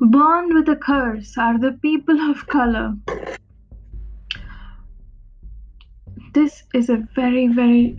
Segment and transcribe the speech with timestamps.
[0.00, 2.94] Born with a curse are the people of color.
[6.32, 7.98] This is a very, very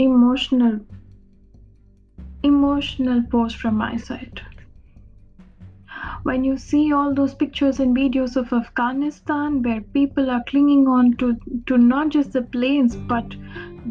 [0.00, 0.80] emotional,
[2.42, 4.42] emotional post from my side.
[6.24, 11.16] When you see all those pictures and videos of Afghanistan where people are clinging on
[11.18, 13.36] to, to not just the planes but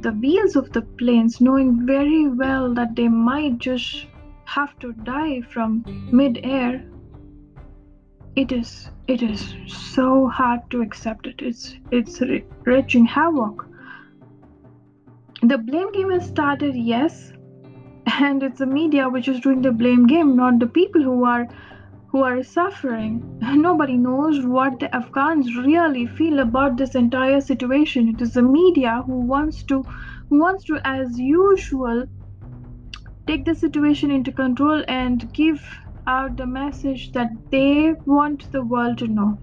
[0.02, 4.06] the wheels of the planes, knowing very well that they might just
[4.43, 6.84] have to die from mid-air
[8.41, 11.41] it is it is so hard to accept it.
[11.51, 12.21] It's it's
[12.65, 13.65] wreaking havoc.
[15.41, 17.32] The blame game has started yes.
[18.19, 21.47] And it's the media which is doing the blame game not the people who are
[22.11, 23.18] who are suffering.
[23.41, 28.07] Nobody knows what the afghans really feel about this entire situation.
[28.10, 29.82] It is the media who wants to
[30.29, 32.05] who wants to as usual
[33.25, 35.61] take the situation into control and give
[36.08, 39.38] out the message that they want the world to know.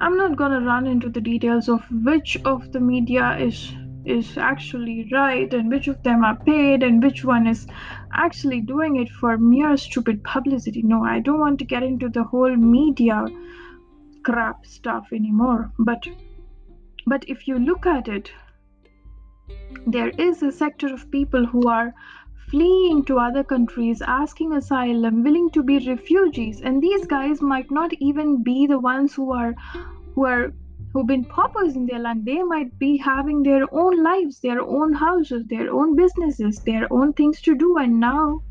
[0.00, 3.74] I'm not gonna run into the details of which of the media is
[4.04, 7.66] is actually right and which of them are paid and which one is
[8.12, 10.82] actually doing it for mere stupid publicity.
[10.82, 13.24] No, I don't want to get into the whole media
[14.22, 15.72] crap stuff anymore.
[15.78, 16.06] But
[17.06, 18.30] but if you look at it,
[19.86, 21.94] there is a sector of people who are
[22.54, 27.92] fleeing to other countries, asking asylum, willing to be refugees, and these guys might not
[27.98, 29.54] even be the ones who are
[30.14, 30.52] who are
[30.92, 32.24] who've been paupers in their land.
[32.24, 37.12] They might be having their own lives, their own houses, their own businesses, their own
[37.12, 38.42] things to do, and now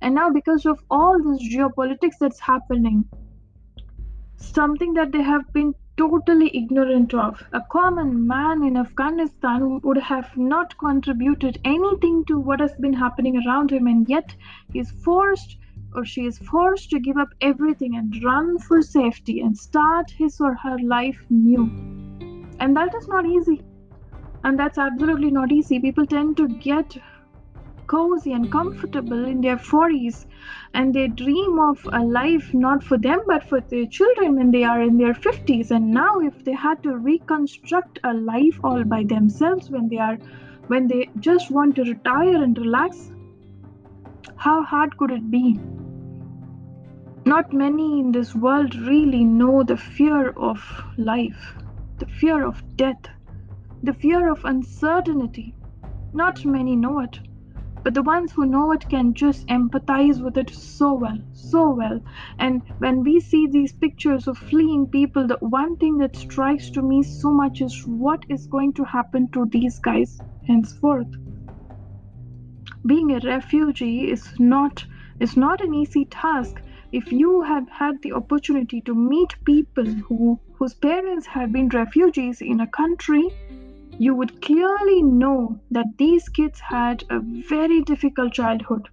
[0.00, 3.04] and now because of all this geopolitics that's happening
[4.36, 7.42] something that they have been totally ignorant of.
[7.52, 13.40] A common man in Afghanistan would have not contributed anything to what has been happening
[13.42, 14.34] around him, and yet
[14.72, 15.58] he is forced
[15.94, 20.40] or she is forced to give up everything and run for safety and start his
[20.40, 21.66] or her life new.
[22.58, 23.60] And that is not easy.
[24.42, 25.78] And that's absolutely not easy.
[25.78, 26.96] People tend to get
[27.86, 30.26] cozy and comfortable in their 40s
[30.74, 34.64] and they dream of a life not for them but for their children when they
[34.64, 39.02] are in their 50s and now if they had to reconstruct a life all by
[39.04, 40.16] themselves when they are
[40.68, 43.12] when they just want to retire and relax
[44.36, 45.60] how hard could it be?
[47.24, 50.60] Not many in this world really know the fear of
[50.96, 51.54] life
[51.98, 53.06] the fear of death
[53.84, 55.54] the fear of uncertainty.
[56.12, 57.20] Not many know it
[57.82, 61.18] but the ones who know it can just empathize with it so well
[61.52, 62.00] so well.
[62.38, 66.82] And when we see these pictures of fleeing people the one thing that strikes to
[66.82, 71.12] me so much is what is going to happen to these guys henceforth.
[72.86, 74.84] Being a refugee is not
[75.20, 76.62] is not an easy task.
[76.90, 82.40] If you have had the opportunity to meet people who whose parents have been refugees
[82.40, 83.28] in a country
[83.98, 88.88] you would clearly know that these kids had a very difficult childhood.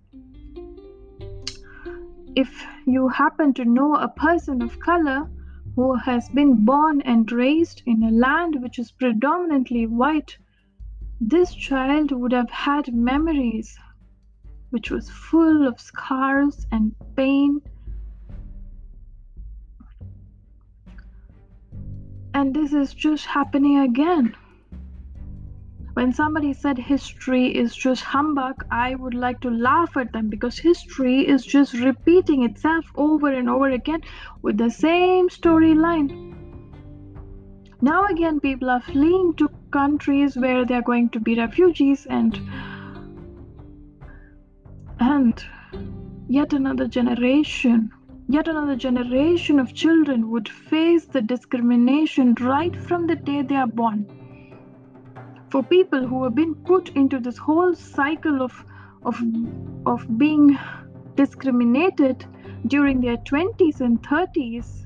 [2.36, 5.30] If you happen to know a person of color
[5.76, 10.38] who has been born and raised in a land which is predominantly white,
[11.22, 13.78] this child would have had memories
[14.70, 17.62] which was full of scars and pain.
[22.34, 24.36] And this is just happening again.
[26.00, 30.58] When somebody said history is just humbug, I would like to laugh at them because
[30.58, 34.00] history is just repeating itself over and over again
[34.42, 36.08] with the same storyline.
[37.82, 42.40] Now again, people are fleeing to countries where they're going to be refugees and
[45.02, 45.44] and
[46.30, 47.92] yet another generation
[48.30, 53.74] yet another generation of children would face the discrimination right from the day they are
[53.84, 54.19] born
[55.52, 58.64] for people who have been put into this whole cycle of
[59.04, 59.22] of
[59.86, 60.58] of being
[61.16, 62.26] discriminated
[62.68, 64.86] during their 20s and 30s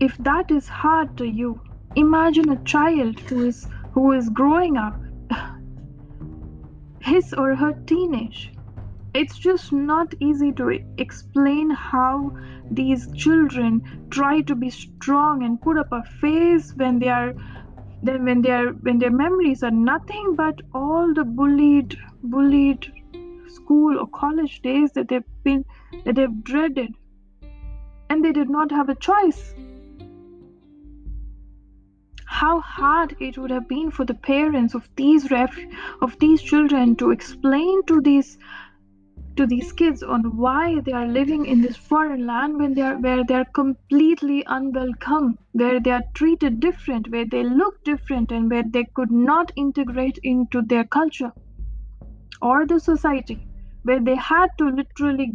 [0.00, 1.60] if that is hard to you
[1.96, 5.00] imagine a child who is who is growing up
[7.10, 8.52] his or her teenage
[9.20, 10.66] it's just not easy to
[10.98, 12.32] explain how
[12.70, 13.80] these children
[14.10, 17.32] try to be strong and put up a face when they are
[18.02, 22.92] then when their when their memories are nothing but all the bullied bullied
[23.48, 25.64] school or college days that they've been
[26.04, 26.94] that they've dreaded.
[28.10, 29.54] And they did not have a choice.
[32.24, 35.58] How hard it would have been for the parents of these ref-
[36.00, 38.38] of these children to explain to these
[39.38, 42.96] to these kids on why they are living in this foreign land when they are
[43.04, 48.50] where they are completely unwelcome where they are treated different where they look different and
[48.50, 51.30] where they could not integrate into their culture
[52.42, 53.38] or the society
[53.84, 55.30] where they had to literally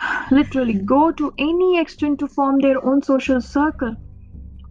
[0.30, 3.96] literally go to any extent to form their own social circle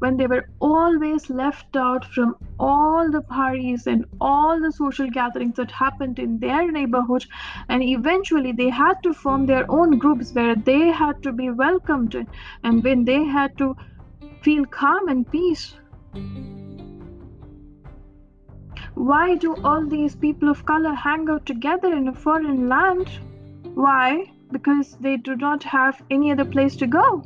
[0.02, 5.58] when they were always left out from all the parties and all the social gatherings
[5.58, 7.24] that happened in their neighborhood
[7.70, 12.16] and eventually they had to form their own groups where they had to be welcomed
[12.64, 13.76] and when they had to
[14.42, 15.76] feel calm and peace.
[18.96, 23.08] Why do all these people of color hang out together in a foreign land?
[23.76, 24.32] Why?
[24.52, 27.24] Because they do not have any other place to go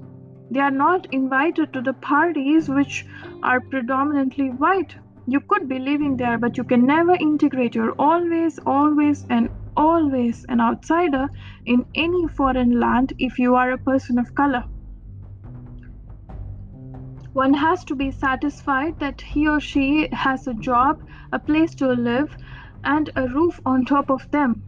[0.51, 3.06] they are not invited to the parties which
[3.42, 4.95] are predominantly white.
[5.27, 7.74] You could be living there, but you can never integrate.
[7.74, 11.27] You're always, always, and always an outsider
[11.65, 14.63] in any foreign land if you are a person of color.
[17.33, 21.01] One has to be satisfied that he or she has a job,
[21.33, 22.38] a place to live,
[22.83, 24.63] and a roof on top of them.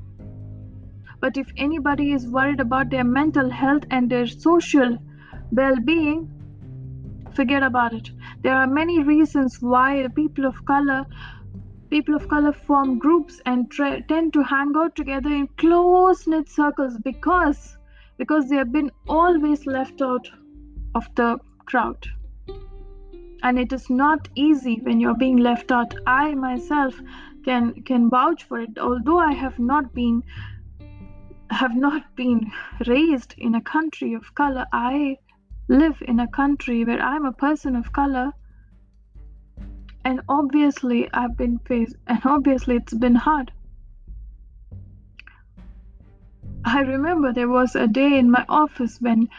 [1.21, 4.97] But if anybody is worried about their mental health and their social
[5.51, 6.29] well being,
[7.33, 8.09] forget about it.
[8.41, 11.05] There are many reasons why people of color
[11.89, 16.49] people of color form groups and tra- tend to hang out together in close knit
[16.49, 17.77] circles because
[18.17, 20.29] because they have been always left out
[20.95, 22.07] of the crowd.
[23.43, 25.93] And it is not easy when you're being left out.
[26.07, 26.99] I myself
[27.45, 28.77] can can vouch for it.
[28.77, 30.23] Although i have not been
[31.49, 32.51] have not been
[32.87, 35.17] raised in a country of color i
[35.67, 38.31] live in a country where I'm a person of color
[40.05, 43.51] and obviously I've been faced and obviously it's been hard.
[46.63, 49.29] I remember there was a day in my office when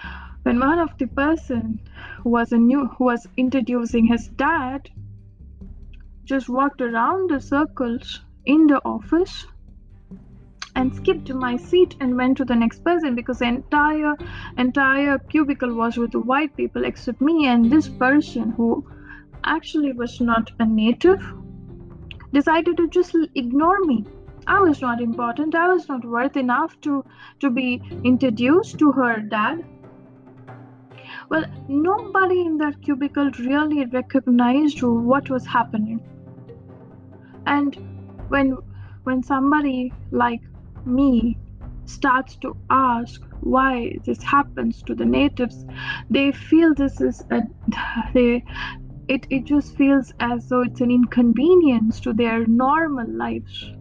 [0.43, 1.81] when one of the person
[2.23, 4.89] who was a new who was introducing his dad
[6.25, 9.47] just walked around the circles in the office
[10.79, 14.15] and skipped my seat and went to the next person because the entire
[14.65, 18.69] entire cubicle was with white people except me and this person who
[19.55, 21.25] actually was not a native
[22.33, 24.05] decided to just ignore me.
[24.47, 25.55] I was not important.
[25.55, 27.05] I was not worth enough to
[27.41, 27.67] to be
[28.13, 29.65] introduced to her dad.
[31.29, 31.47] Well
[31.89, 36.01] nobody in that cubicle really recognized what was happening.
[37.57, 37.83] And
[38.37, 38.57] when
[39.11, 39.93] when somebody
[40.23, 40.48] like
[40.87, 41.37] me
[41.89, 45.65] starts to ask why this happens to the natives.
[46.11, 47.43] They feel this is a
[48.15, 48.45] they
[49.09, 53.73] it, it just feels as though it's an inconvenience to their normal lives.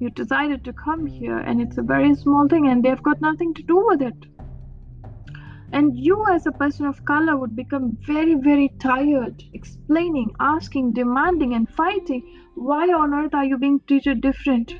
[0.00, 3.52] You decided to come here and it's a very small thing and they've got nothing
[3.54, 4.16] to do with it.
[5.72, 11.54] And you as a person of color would become very very tired explaining asking demanding
[11.54, 12.22] and fighting
[12.54, 14.74] why on earth are you being treated different?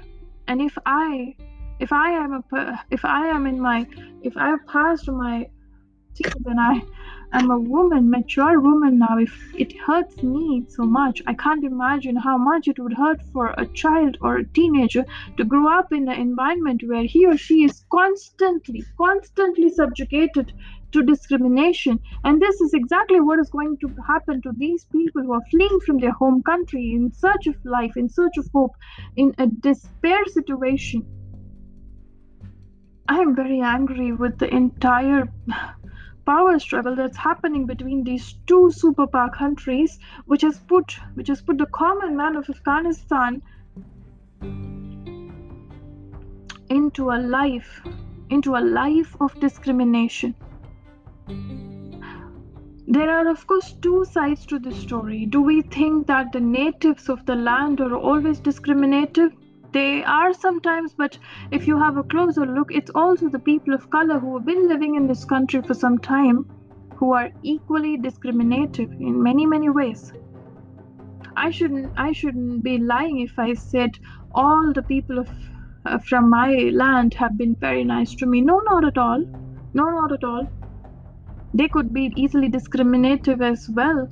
[0.49, 1.35] And if i
[1.83, 3.87] if I am a if I am in my
[4.23, 5.49] if I have passed my
[6.15, 6.83] teens and I
[7.33, 12.17] am a woman, mature woman now, if it hurts me so much, I can't imagine
[12.17, 15.05] how much it would hurt for a child or a teenager
[15.39, 20.53] to grow up in an environment where he or she is constantly, constantly subjugated
[20.93, 21.99] to discrimination.
[22.23, 25.81] And this is exactly what is going to happen to these people who are fleeing
[25.87, 28.73] from their home country in search of life, in search of hope,
[29.17, 31.05] in a despair situation.
[33.09, 35.29] I am very angry with the entire
[36.27, 41.59] power struggle that's happening between these two superpower countries, which has put which has put
[41.59, 43.43] the common man of Afghanistan
[46.71, 47.83] into a life
[48.31, 50.35] into a life of discrimination.
[52.87, 55.27] There are, of course, two sides to this story.
[55.27, 59.33] Do we think that the natives of the land are always discriminative?
[59.73, 61.19] They are sometimes but
[61.51, 64.69] if you have a closer look it's also the people of color who have been
[64.69, 66.45] living in this country for some time
[66.97, 70.13] who are equally discriminative in many many ways.
[71.37, 73.99] I shouldn't i shouldn't be lying if i said
[74.35, 75.29] all the people of
[75.85, 78.41] uh, from my land have been very nice to me.
[78.41, 79.25] No not at all.
[79.75, 80.47] No not at all.
[81.55, 84.09] They could be easily discriminative as well.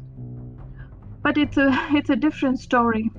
[1.23, 1.69] But it's a
[2.01, 3.11] it's a different story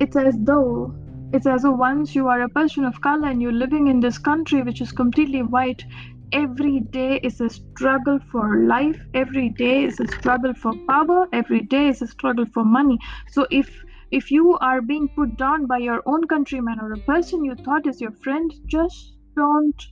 [0.00, 0.94] it's as though
[1.32, 4.18] it's as though once you are a person of color and you're living in this
[4.18, 5.84] country which is completely white
[6.32, 11.60] every day is a struggle for life every day is a struggle for power every
[11.60, 12.98] day is a struggle for money
[13.30, 13.72] so if
[14.16, 17.86] If you are being put down by your own countryman or a person you thought
[17.92, 19.86] is your friend, just don't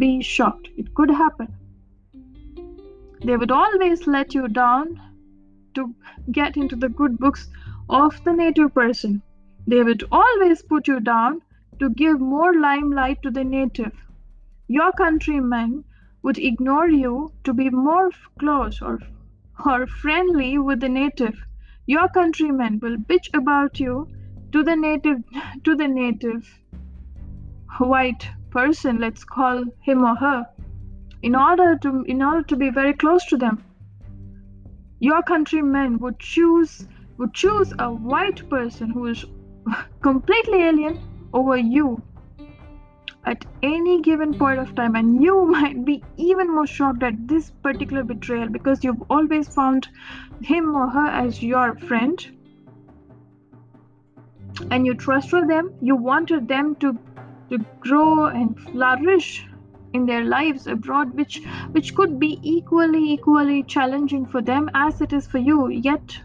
[0.00, 0.70] be shocked.
[0.76, 1.52] It could happen.
[3.24, 4.98] They would always let you down
[5.74, 5.94] to
[6.32, 7.46] get into the good books
[7.88, 9.22] of the native person.
[9.66, 11.42] They would always put you down
[11.78, 13.92] to give more limelight to the native.
[14.68, 15.84] Your countrymen
[16.22, 18.98] would ignore you to be more close or,
[19.64, 21.34] or friendly with the native.
[21.86, 24.08] Your countrymen will bitch about you
[24.52, 25.22] to the native
[25.64, 26.48] to the native
[27.78, 30.46] white person, let's call him or her,
[31.22, 33.62] in order to in order to be very close to them.
[35.00, 36.86] Your countrymen would choose
[37.18, 39.24] would choose a white person who is
[40.02, 41.00] completely alien
[41.32, 42.02] over you
[43.26, 44.94] at any given point of time.
[44.94, 49.88] And you might be even more shocked at this particular betrayal because you've always found
[50.42, 52.26] him or her as your friend.
[54.70, 55.74] And you trusted them.
[55.80, 56.98] You wanted them to
[57.50, 59.46] to grow and flourish
[59.92, 61.42] in their lives abroad which
[61.72, 65.68] which could be equally equally challenging for them as it is for you.
[65.68, 66.20] Yet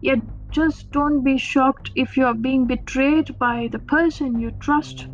[0.00, 5.06] yet just don't be shocked if you are being betrayed by the person you trust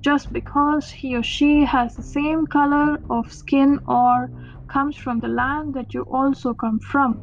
[0.00, 4.30] just because he or she has the same color of skin or
[4.68, 7.20] comes from the land that you also come from.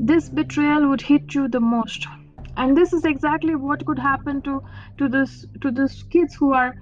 [0.00, 2.06] This betrayal would hit you the most.
[2.56, 4.62] And this is exactly what could happen to,
[4.96, 6.74] to this to these kids who are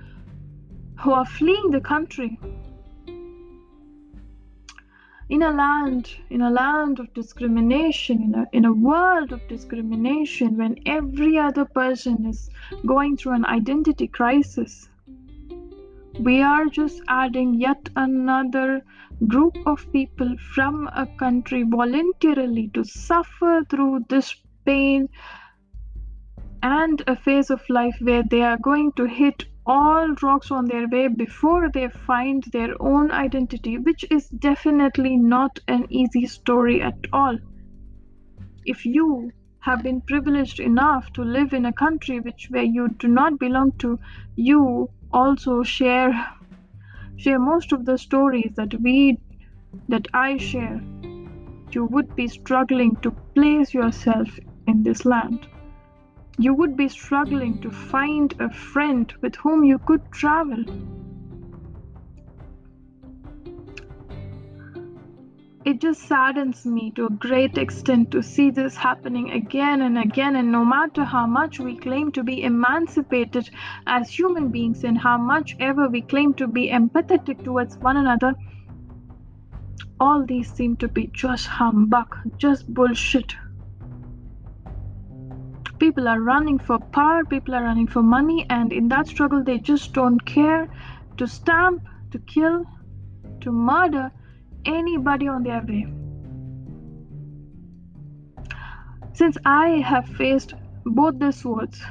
[1.00, 2.38] who are fleeing the country
[5.28, 10.56] in a land in a land of discrimination in a, in a world of discrimination
[10.56, 12.48] when every other person is
[12.86, 14.88] going through an identity crisis
[16.20, 18.82] we are just adding yet another
[19.26, 25.08] group of people from a country voluntarily to suffer through this pain
[26.62, 30.88] and a phase of life where they are going to hit all rocks on their
[30.88, 36.98] way before they find their own identity, which is definitely not an easy story at
[37.12, 37.36] all.
[38.64, 43.08] If you have been privileged enough to live in a country which where you do
[43.08, 43.98] not belong to,
[44.36, 46.12] you also share
[47.16, 49.18] share most of the stories that we
[49.88, 50.80] that I share.
[51.72, 54.28] You would be struggling to place yourself
[54.66, 55.48] in this land
[56.38, 60.64] you would be struggling to find a friend with whom you could travel.
[65.64, 70.36] It just saddens me to a great extent to see this happening again and again.
[70.36, 73.50] And no matter how much we claim to be emancipated
[73.86, 78.34] as human beings and how much ever we claim to be empathetic towards one another,
[79.98, 83.34] all these seem to be just humbug, just bullshit
[85.78, 89.58] people are running for power people are running for money and in that struggle they
[89.58, 90.68] just don't care
[91.16, 92.64] to stamp to kill
[93.40, 94.10] to murder
[94.64, 95.86] anybody on their way.
[99.12, 100.54] Since i have faced
[100.84, 101.82] both the swords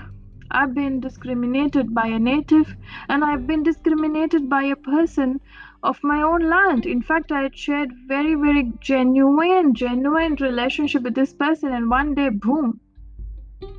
[0.52, 2.76] i've been discriminated by a native
[3.10, 5.40] and i've been discriminated by a person
[5.84, 6.86] of my own land.
[6.86, 12.14] In fact i had shared very very genuine genuine relationship with this person and one
[12.16, 12.80] day boom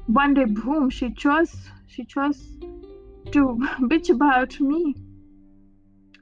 [0.07, 1.55] one day boom she chose
[1.87, 2.41] she chose
[3.33, 3.59] to
[3.91, 4.95] bitch about me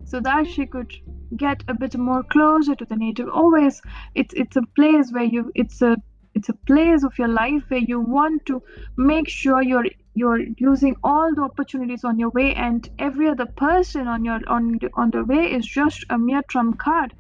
[0.05, 0.93] so that she could
[1.37, 3.81] get a bit more closer to the native always
[4.15, 5.97] it's it's a place where you it's a
[6.35, 8.63] it's a place of your life where you want to
[8.97, 14.07] make sure you're you're using all the opportunities on your way and every other person
[14.09, 17.15] on your on the, on the way is just a mere trump card.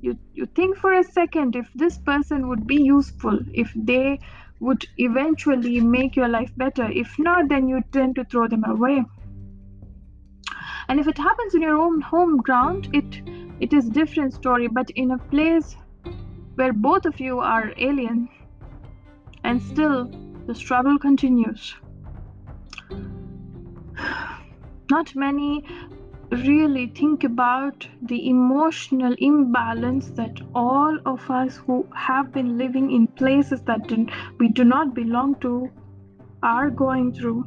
[0.00, 4.20] You you think for a second if this person would be useful if they
[4.60, 6.90] would eventually make your life better.
[6.90, 9.04] If not, then you tend to throw them away.
[10.88, 13.22] And if it happens in your own home ground, it
[13.60, 14.68] it is different story.
[14.68, 15.76] But in a place
[16.54, 18.28] where both of you are alien,
[19.44, 20.10] and still
[20.46, 21.76] the struggle continues.
[24.90, 25.64] Not many
[26.30, 33.06] really think about the emotional imbalance that all of us who have been living in
[33.06, 33.90] places that
[34.38, 35.70] we do not belong to
[36.42, 37.46] are going through.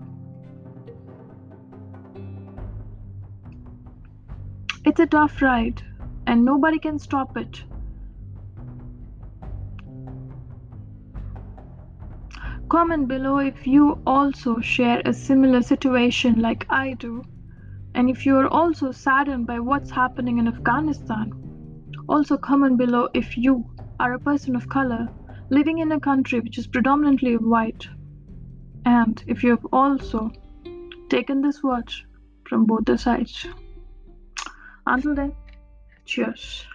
[4.84, 5.84] It's a tough ride,
[6.26, 7.64] and nobody can stop it.
[12.68, 17.24] Comment below if you also share a similar situation like I do.
[17.94, 21.32] And if you are also saddened by what's happening in Afghanistan,
[22.08, 23.66] also comment below if you
[24.00, 25.08] are a person of color
[25.50, 27.88] living in a country which is predominantly white,
[28.86, 30.32] and if you have also
[31.10, 32.06] taken this watch
[32.48, 33.46] from both the sides.
[34.88, 35.36] Until then,
[36.06, 36.66] cheers.